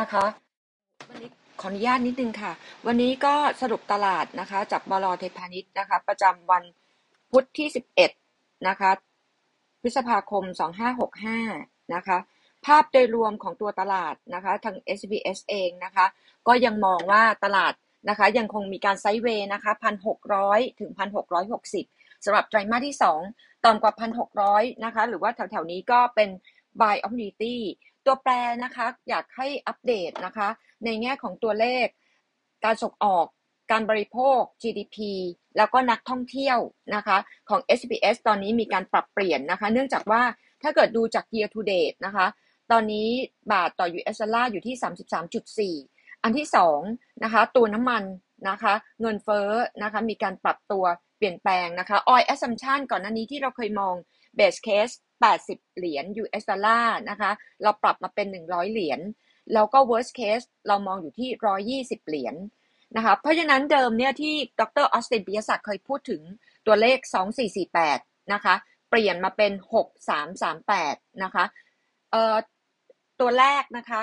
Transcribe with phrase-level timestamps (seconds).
[0.00, 0.24] นะคะ
[1.08, 2.52] วันนี้ขออนุญาตนิดนึงค่ะ
[2.86, 6.62] วันนี้ก็สรุปตลาดนะคะ จากบลเทพานิชนะคะ ประจำวัน
[7.30, 7.68] พุธที่
[8.16, 8.90] 11 นะคะ
[9.82, 10.44] พฤษภาคม
[11.18, 12.18] 2565 นะคะ
[12.66, 16.06] ภาพโดยรวมของตัวตลาดนะคะ ทาง SBS เองนะคะ
[16.46, 17.72] ก็ยังมองว่าตลาด
[18.08, 19.72] นะคะ ยังคงมีการไซด์เวย์นะคะ
[20.26, 20.90] 1,600 ถึง
[21.56, 22.96] 1,660สำหรับไตรมาสที่
[23.30, 23.92] 2 ต่ำกว่า
[24.38, 26.28] 1,600 นะคะ หรือว่าแถวๆนี้ก็เป็น
[26.80, 27.56] buy opportunity
[28.06, 28.32] ตัวแปร
[28.64, 30.48] นะคะ อยากให้อัปเดตนะคะ
[30.84, 31.86] ในแง่ของตัวเลข
[32.64, 33.26] การส่งออก
[33.70, 34.96] การบริโภค GDP
[35.56, 36.58] แล้วก็นักท่องเที่ยว
[36.94, 37.16] นะคะ
[37.48, 40.22] ของ SBS ตอนนี้มีการปรับเปลี่ยนนะคะ เนื่องจากว่า
[40.62, 42.26] ถ้าเกิดดูจาก year to date นะคะ
[42.72, 43.08] ตอนนี้
[43.52, 44.76] บาทต่อ US ดอลลาร์อยู่ที่
[45.84, 46.46] 33.4 อันที่
[46.84, 48.02] 2นะคะ ตัวน้ำมัน
[48.48, 49.50] นะคะ เงินเฟ้อ
[49.82, 50.84] นะคะ มีการปรับตัว
[51.16, 53.94] เปลี่ยนแปลงนะคะ oil assumption ก่อนหน้านี้ที่เราเคยมอง
[54.38, 54.94] base case
[55.26, 57.30] 80 เหรียญ US ดอลลาร์นะคะ
[57.62, 59.00] เราปรับมาเป็น 100 เหรียญ
[59.54, 62.34] แล้วก็ worst case เรามองอยู่ที่ 120 เหรียญ
[62.96, 66.22] นะคะ เพราะฉะนั้นเดิมเนี่ยที่ดรออสตินปิยศักดิ์เคยพูดถึง
[66.66, 66.98] ตัวเลข
[67.66, 68.54] 2448 นะคะ
[68.90, 69.52] เปลี่ยนมาเป็น
[70.36, 71.44] 6338 นะคะ
[72.10, 72.36] เอ่อ
[73.20, 74.02] ตัวแรกนะคะ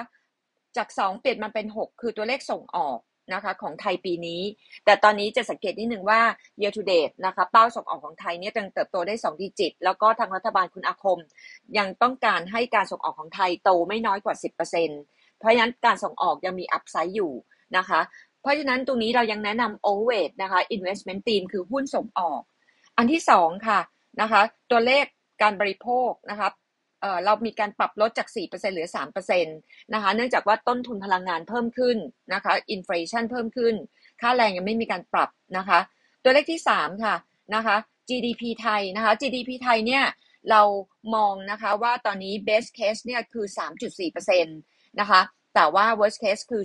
[0.78, 3.00] จาก 2 เปลี่ยนมาเป็น 6 คือตัวเลขส่งออก
[3.34, 4.42] นะคะของไทยปีนี้
[4.86, 6.22] แต่ตอนนี้จะสังเกตนิดหนึ่งว่า
[6.62, 11.20] year to date นะคะเป้าส่งออกของไทยเนี่ยยังเติบโตได้2ดิจิต แล้วก็ทางรัฐบาลคุณอาคม
[11.78, 14.36] ยังต้องการให้การส่งออกของไทยโตไม่น้อยกว่า
[14.88, 17.34] 10%เพราะฉะนั้นการส่งออกยังมีอัพไซด์อยู่
[17.78, 18.02] นะคะ
[18.42, 22.42] เพราะฉะนั้นตรงนี้เรายังแนะนำ overweight นะคะ investment team คือหุ้นส่งออก
[22.98, 23.80] อันที่สองค่ะ
[24.22, 25.06] นะคะตัวเลข
[25.42, 26.50] การบริโภคนะคะ
[27.26, 31.98] เรามีการปรับลดจาก 4%เหลือ 3%นะคะเนื่องจากว่าต้นทุนพลังงานเพิ่มขึ้น
[32.34, 33.76] นะคะ inflation เพิ่มขึ้น
[34.22, 35.80] ค่าแรงยังไม่มีการปรับนะคะ
[36.24, 37.16] ตัวเลขที่ 3 ค่ะ
[37.56, 37.76] นะคะ
[38.10, 40.04] GDP ไทยนะคะ GDP ไทยเนี่ย
[40.52, 40.62] เรา
[41.16, 43.46] มองนะคะว่าตอนนี้ best case เนี่ยคือ
[44.04, 45.22] 3.4%นะคะ
[45.56, 46.64] แต่ว่า worst case คือ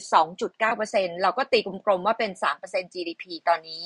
[0.60, 2.30] 2.9%เราก็ตีกลมๆว่าเป็น
[2.62, 3.84] 3% GDP ตอนนี้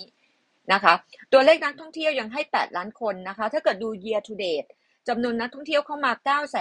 [0.72, 0.95] นะคะ
[1.33, 4.71] ตัวเลขนักท่องเที่ยวยังให้ 8 ล้านคนนะคะ ถ้าเกิดดู year to date
[5.09, 6.12] จำนวนนักท่องเที่ยวเข้ามา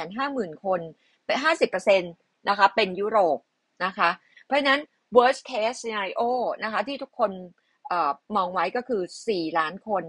[0.08, 0.82] 950,000 คน
[1.26, 1.30] ไป
[1.70, 3.38] 50%นะคะ เป็นยุโรป
[3.86, 4.10] นะคะ
[4.46, 4.82] เพราะฉะนั้น
[5.16, 6.22] worst case scenario
[6.64, 7.32] นะคะ ที่ทุกคน
[7.92, 7.94] อ
[8.36, 10.04] มองไว้ก็คือ 4 ล้านคน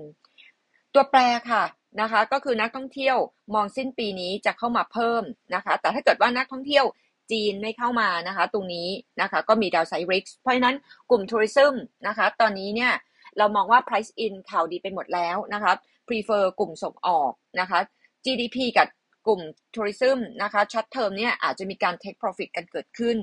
[0.95, 1.65] ตัวแปรค่ะ
[2.01, 3.17] นะคะ ก็คือนักท่องเที่ยว
[3.55, 5.23] มองสิ้นปีนี้จะเข้ามาเพิ่ม
[5.55, 6.85] นะคะ แต่ถ้าเกิดว่านักท่องเที่ยว
[7.33, 8.89] จีนไม่เข้ามานะคะ ตรงนี้
[9.21, 10.77] นะคะก็มีดาวไซริกเพราะฉะนั้น
[11.11, 11.75] กลุ่มทัวริซึม
[12.07, 12.93] นะคะ ตอนนี้เนี่ย
[13.39, 15.73] เรามองว่า price in ข่าวดีไปหมดแล้วนะคะ
[16.09, 17.79] prefer กลุ่มส่งออกนะคะ
[18.25, 18.89] GDP กับ
[19.27, 19.41] กลุ่ม
[19.75, 23.17] tourism นะคะ short term เนี่ยอาจจะมีการ take profit กันเกิดขึ้น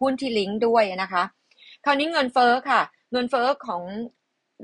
[0.00, 1.22] หุ้นที่ลิงก์ด้วยนะคะ
[1.84, 2.80] คราวนี้เงินเฟ้อค่ะ
[3.12, 3.82] เงินเฟ้อของ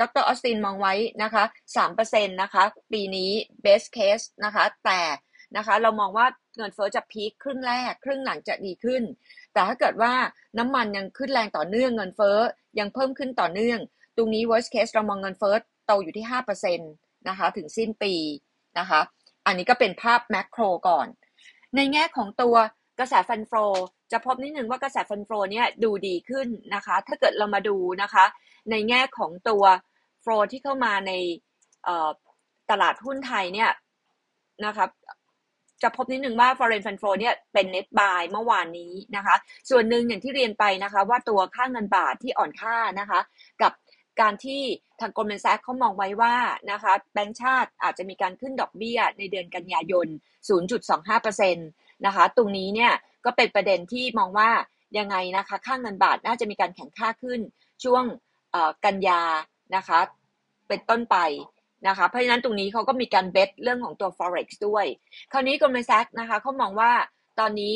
[0.01, 1.45] ดรออสตินมองไว้นะคะ
[1.89, 3.31] 3%นะคะ ปีนี้
[3.65, 5.01] best case นะคะ แต่
[5.57, 9.03] นะคะเรามองว่าเงินเฟ้อจะ peak ครึ่งแรก ครึ่งหลังจะดีขึ้น
[9.53, 10.13] แต่ถ้าเกิดว่า
[10.59, 12.39] น้ำมันยังขึ้นแรงต่อเนื่องเงินเฟ้อ
[12.79, 13.79] ยังเพิ่มขึ้นต่อเนื่อง
[14.17, 15.55] ตรงนี้ worst case เรามองเงินเฟ้อ
[15.87, 16.27] โตอยู่ที่
[16.73, 18.15] 5%นะคะ ถึงสิ้นปี
[18.79, 19.01] นะคะ
[19.47, 21.07] อันนี้ก็เป็นภาพแมกโครก่อน
[21.77, 22.57] ในแง่ของตัว
[22.99, 23.53] กระแสฟันโฟ
[24.13, 28.25] จะพบนิดนึงว่ากระแสฟันโฟเนี่ยดูดีขึ้นนะคะ ถ้าเกิดเรามาดูนะคะ
[28.71, 29.65] ในแง่ของตัว
[30.23, 31.13] โฟที่เข้ามาใน
[32.71, 33.71] ตลาดหุ้นไทยเนี่ย
[34.67, 34.87] นะคะ
[35.83, 39.37] จะพบนิดนึงว่า foreign fund flow เนี่ยเป็น net buy เมื่อวานนี้นะคะ
[39.71, 43.21] ส่วนหนึ่งอย่างที่เรียนไปนะคะ ว่าตัวค่าเงินบาทที่อ่อนค่านะคะ
[43.63, 43.73] กับ
[44.21, 44.63] การที่
[45.01, 46.37] ทางกรมแบงก์เขามองไว้ว่า
[46.71, 50.07] นะคะแบงก์ชาติอาจจะมีการขึ้นดอกเบี้ยในเดือนกันยายน
[50.87, 52.93] 0.25%นะคะตรงนี้เนี่ย
[53.25, 54.51] ก็เป็นประเด็นที่มองว่า
[54.99, 57.41] ยังไงนะคะค่างเงินบาทน่าจะมีการแข็งค่าขึ้น
[57.85, 58.05] ช่วง
[58.85, 59.23] กันยา
[59.77, 59.99] นะคะ
[60.69, 61.17] เป็นต้นไป
[61.89, 64.87] นะคะเพราะฉะนั้นตรงนี้เขาก็มีการเบสเรื่องของตัว forex ด้วย
[65.33, 66.93] คราวนี้กรมแซกนะคะเขามองว่า
[67.41, 67.75] ตอนนี้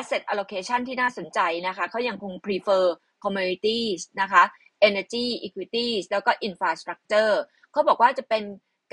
[0.00, 2.84] asset allocation ที่น่าสนใจนะคะเขายังคง prefer
[3.24, 4.42] commodities นะคะ
[4.88, 7.34] energy equities แล้วก็ infrastructure
[7.72, 8.42] เขาบอกว่าจะเป็น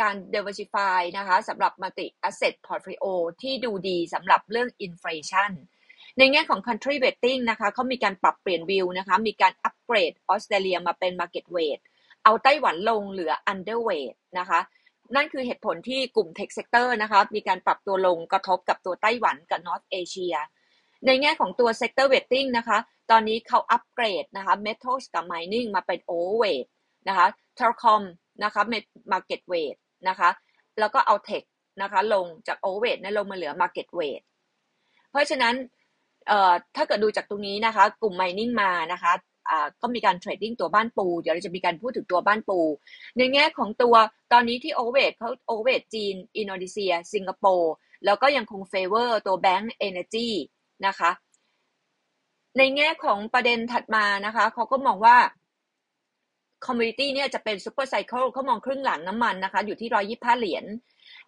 [0.02, 3.06] การ diversify นะคะสำหรับ multi asset portfolio
[3.42, 5.52] ที่ดูดีสำหรับเรื่อง inflation
[6.18, 11.82] ในแง่ของ country weighting นะคะเขามีการปรับเปลี่ยนวิวนะคะ มีการอัปเกรดออสเตรเลียมาเป็น market weight
[12.24, 14.60] เอาไต้หวันลงเหลือ underweight นะคะ
[15.16, 20.38] นั่นคือเหตุผลที่กลุ่ม tech sector นะคะ มีการปรับตัวลงกระทบกับตัวไต้หวันกับ North Asia
[21.06, 22.78] ในแง่ของตัว sector weighting นะคะ
[23.12, 26.68] ตอนนี้เขาอัปเกรดนะคะ metals กับ mining มาเป็น overweight
[27.08, 27.28] นะคะ
[27.58, 28.02] telecom
[28.44, 28.62] นะคะ
[29.12, 29.78] market weight
[30.08, 30.30] นะคะ
[30.80, 31.44] แล้วก็เอา tech
[31.82, 34.24] นะคะลงจาก overweight นะลงมาเหลือ market weight
[35.12, 35.56] เพราะฉะนั้น
[36.76, 39.14] ถ้าเกิดดูจากตรงนี้นะคะ กลุ่ม mining มานะคะ
[39.82, 42.60] ก็มีการ trading ตัวบ้านปู เดี๋ยวเราจะมีการพูดถึงตัวบ้านปู
[43.18, 43.96] ในแง่ของตัว
[44.34, 47.74] ตอนนี้ที่โอเวอร์เขาโอเวอร์จีน อินโดนีเซีย สิงคโปร์
[48.06, 50.30] แล้วก็ยังคง favor ตัวแบงก์เอเนจี
[50.86, 51.12] นะคะ
[52.58, 55.18] ในแง่ของประเด็นถัดมานะคะเขาก็มองว่า
[56.66, 60.66] commodity เนี่ยจะเป็น super cycle เขามองครึ่งหลังน้ำมันนะคะอยู่ที่ร้อยยี่ห้าเหรียญ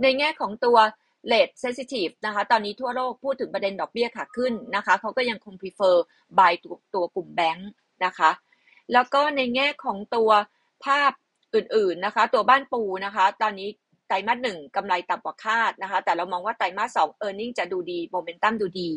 [0.01, 0.77] ในแง่ของตัว
[1.31, 5.95] rate sensitive นะคะตอนนี้ทั่วโลกพูดถึงประเด็นดอกเบี้ยขาขึ้นนะคะเขาก็ยังคง prefer
[6.37, 7.69] buy ตัวตัวกลุ่มแบงค์
[8.05, 8.31] นะคะ
[8.93, 10.29] แล้วก็ในแง่ของตัว
[10.85, 11.11] ภาพ
[11.55, 13.69] อื่นๆนะคะ ตัวบ้านปูนะคะ ตอนนี้
[14.09, 18.89] ไตรมาสหนึ่งกำไรต่ำกว่าคาดนะคะ แต่เรามองว่าไตรมาสสอง earning จะดูดีโมเมนตัมดูดี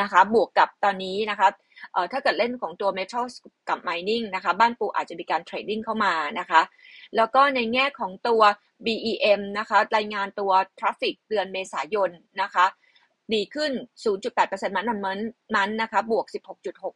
[0.00, 1.48] นะคะ บวกกับตอนนี้นะคะ
[1.92, 3.24] เอ่อถ้าเกิดเล่นของตัว Metal
[3.68, 6.60] กับ Mining นะคะ บ้านปูอาจจะมีการ trading เข้ามานะคะ
[7.16, 8.42] แล้วก็ในแง่ของตัว
[8.84, 12.10] BEM นะคะ รายงานตัว traffic เดือนเมษายน
[12.42, 12.66] นะคะ
[13.34, 13.72] ดีขึ้น
[14.24, 15.18] 0.8% month on
[15.54, 16.26] month นะคะ บวก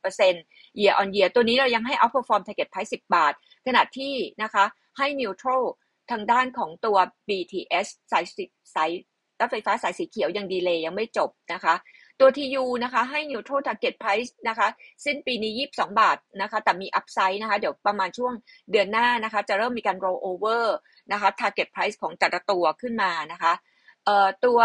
[0.05, 3.33] 16.6% year on year ตัวนี้เรายังให้ outperform target price 10 บาท
[3.67, 4.13] ขณะที่
[4.43, 4.65] นะคะ
[4.99, 5.63] ให้ neutral
[6.11, 6.97] ทางด้านของตัว
[7.29, 8.25] BTS สาย
[8.75, 8.91] สาย
[9.41, 11.75] รถไฟฟ้าสายสีเขียวยังดีเลย์ยังไม่จบนะคะ
[12.21, 14.69] ตัว TU นะคะให้ neutral target price นะคะ
[15.05, 18.33] สิ้นปีนี้ 22 บาทนะคะแต่มี upside นะคะเดี๋ยวประมาณช่วง
[18.71, 20.65] เดือนหน้านะคะจะเริ่มมีการ roll over
[21.13, 23.53] นะคะ target price ของแต่ละตัวขึ้นมานะคะ
[24.05, 24.59] เอ่อตัว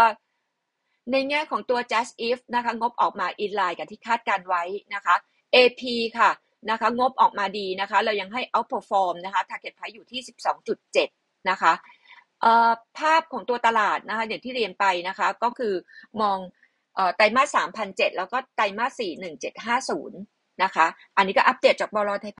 [1.12, 4.62] ในแง่ของตัว just if นะคะงบออกมา in line กับที่คาดการไว้
[4.94, 5.14] นะคะ
[5.54, 5.82] AP
[6.18, 6.30] ค่ะ
[6.70, 10.20] นะคะงบออกมาดีนะคะเรายังให้ outperform นะคะ target price อยู่ที่
[11.04, 11.72] 12.7 นะคะ
[12.98, 15.74] ภาพของตัวตลาดนะคะอย่างที่เรียนไปนะคะก็คือ
[16.20, 16.38] มอง
[17.16, 17.56] ไตรมาส
[17.86, 19.12] 3,007แล้วก็ไตรมาส4
[19.72, 20.86] 1750นะคะ
[21.16, 22.32] อันนี้ก็อัปเดตจากบลไทย